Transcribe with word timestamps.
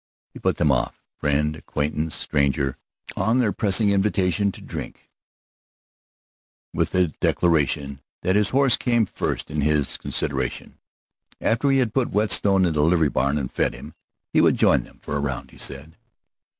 He 0.33 0.39
put 0.39 0.57
them 0.57 0.71
off 0.71 0.99
friend, 1.19 1.55
acquaintance, 1.55 2.15
stranger, 2.15 2.75
on 3.15 3.37
their 3.37 3.51
pressing 3.53 3.91
invitation 3.91 4.51
to 4.51 4.59
drink 4.59 5.11
with 6.73 6.89
the 6.89 7.09
declaration 7.19 7.99
that 8.23 8.35
his 8.35 8.49
horse 8.49 8.75
came 8.77 9.05
first 9.05 9.51
in 9.51 9.61
his 9.61 9.97
consideration. 9.97 10.79
After 11.39 11.69
he 11.69 11.77
had 11.77 11.93
put 11.93 12.09
Whetstone 12.13 12.65
in 12.65 12.73
the 12.73 12.81
livery 12.81 13.09
barn 13.09 13.37
and 13.37 13.51
fed 13.51 13.75
him, 13.75 13.93
he 14.33 14.41
would 14.41 14.57
join 14.57 14.85
them 14.85 14.97
for 15.03 15.15
a 15.15 15.19
round, 15.19 15.51
he 15.51 15.59
said. 15.59 15.95